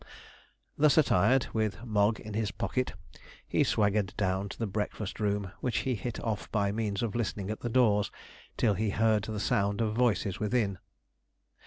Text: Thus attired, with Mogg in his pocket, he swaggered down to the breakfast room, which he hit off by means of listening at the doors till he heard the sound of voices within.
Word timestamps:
Thus 0.79 0.97
attired, 0.97 1.45
with 1.53 1.85
Mogg 1.85 2.19
in 2.19 2.33
his 2.33 2.49
pocket, 2.49 2.93
he 3.47 3.63
swaggered 3.63 4.15
down 4.17 4.49
to 4.49 4.57
the 4.57 4.65
breakfast 4.65 5.19
room, 5.19 5.51
which 5.59 5.81
he 5.85 5.93
hit 5.93 6.19
off 6.21 6.51
by 6.51 6.71
means 6.71 7.03
of 7.03 7.13
listening 7.13 7.51
at 7.51 7.59
the 7.59 7.69
doors 7.69 8.09
till 8.57 8.73
he 8.73 8.89
heard 8.89 9.25
the 9.25 9.39
sound 9.39 9.79
of 9.79 9.93
voices 9.93 10.39
within. 10.39 10.79